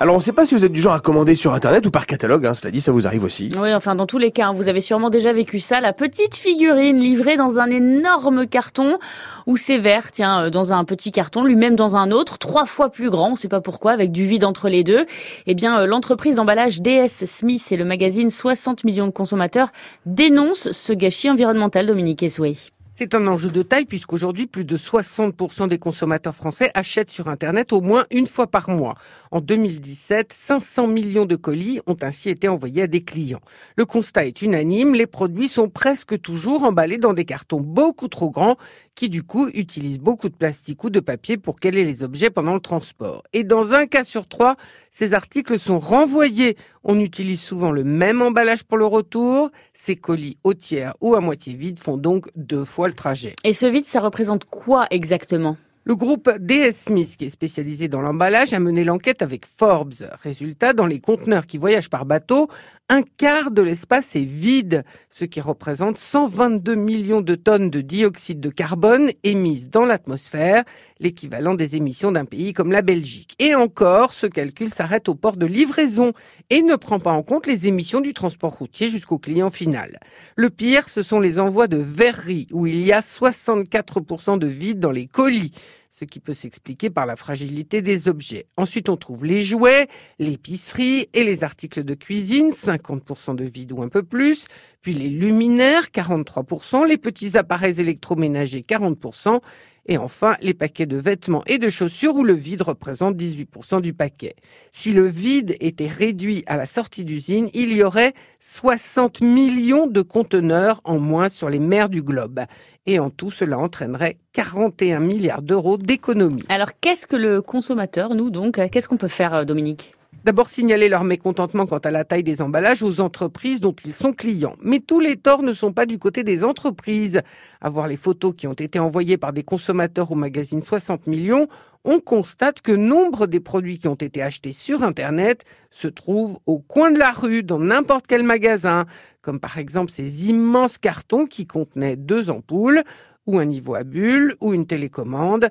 [0.00, 1.90] Alors on ne sait pas si vous êtes du genre à commander sur internet ou
[1.90, 3.48] par catalogue, hein, cela dit, ça vous arrive aussi.
[3.58, 6.36] Oui, enfin dans tous les cas, hein, vous avez sûrement déjà vécu ça, la petite
[6.36, 8.98] figurine livrée dans un énorme carton
[9.46, 12.90] ou c'est vert, tiens, euh, dans un petit carton, lui-même dans un autre, trois fois
[12.90, 15.04] plus grand, on ne sait pas pourquoi, avec du vide entre les deux.
[15.46, 19.70] Eh bien, euh, l'entreprise d'emballage DS Smith et le magazine 60 millions de consommateurs
[20.06, 22.54] dénoncent ce gâchis environnemental, Dominique Esway.
[23.00, 27.72] C'est un enjeu de taille puisqu'aujourd'hui, plus de 60% des consommateurs français achètent sur Internet
[27.72, 28.96] au moins une fois par mois.
[29.30, 33.38] En 2017, 500 millions de colis ont ainsi été envoyés à des clients.
[33.76, 38.30] Le constat est unanime, les produits sont presque toujours emballés dans des cartons beaucoup trop
[38.30, 38.56] grands
[38.96, 42.54] qui du coup utilisent beaucoup de plastique ou de papier pour caler les objets pendant
[42.54, 43.22] le transport.
[43.32, 44.56] Et dans un cas sur trois,
[44.98, 46.56] ces articles sont renvoyés.
[46.82, 49.50] On utilise souvent le même emballage pour le retour.
[49.72, 53.36] Ces colis au tiers ou à moitié vides font donc deux fois le trajet.
[53.44, 55.56] Et ce vide, ça représente quoi exactement?
[55.84, 59.94] Le groupe DS Smith, qui est spécialisé dans l'emballage, a mené l'enquête avec Forbes.
[60.20, 62.48] Résultat, dans les conteneurs qui voyagent par bateau,
[62.90, 68.40] un quart de l'espace est vide, ce qui représente 122 millions de tonnes de dioxyde
[68.40, 70.64] de carbone émises dans l'atmosphère,
[70.98, 73.34] l'équivalent des émissions d'un pays comme la Belgique.
[73.38, 76.12] Et encore, ce calcul s'arrête au port de livraison
[76.48, 80.00] et ne prend pas en compte les émissions du transport routier jusqu'au client final.
[80.36, 84.80] Le pire, ce sont les envois de verreries, où il y a 64% de vide
[84.80, 85.52] dans les colis
[85.90, 88.46] ce qui peut s'expliquer par la fragilité des objets.
[88.56, 93.82] Ensuite, on trouve les jouets, l'épicerie et les articles de cuisine, 50% de vide ou
[93.82, 94.46] un peu plus,
[94.82, 99.40] puis les luminaires, 43%, les petits appareils électroménagers, 40%,
[99.88, 103.94] et enfin, les paquets de vêtements et de chaussures où le vide représente 18% du
[103.94, 104.36] paquet.
[104.70, 110.02] Si le vide était réduit à la sortie d'usine, il y aurait 60 millions de
[110.02, 112.40] conteneurs en moins sur les mers du globe.
[112.86, 116.44] Et en tout, cela entraînerait 41 milliards d'euros d'économie.
[116.48, 119.90] Alors, qu'est-ce que le consommateur, nous donc, qu'est-ce qu'on peut faire, euh, Dominique?
[120.24, 124.12] D'abord signaler leur mécontentement quant à la taille des emballages aux entreprises dont ils sont
[124.12, 124.56] clients.
[124.62, 127.22] Mais tous les torts ne sont pas du côté des entreprises.
[127.60, 131.46] À voir les photos qui ont été envoyées par des consommateurs au magazine 60 millions,
[131.84, 136.58] on constate que nombre des produits qui ont été achetés sur Internet se trouvent au
[136.58, 138.86] coin de la rue, dans n'importe quel magasin,
[139.22, 142.82] comme par exemple ces immenses cartons qui contenaient deux ampoules,
[143.26, 145.48] ou un niveau à bulles, ou une télécommande.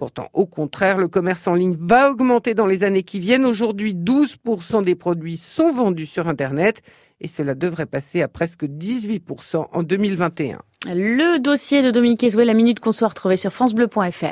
[0.00, 3.44] Pourtant, au contraire, le commerce en ligne va augmenter dans les années qui viennent.
[3.44, 6.80] Aujourd'hui, 12% des produits sont vendus sur Internet
[7.20, 10.62] et cela devrait passer à presque 18% en 2021.
[10.86, 14.24] Le dossier de Dominique Ezoué, la minute qu'on soit retrouvé sur francebleu.fr.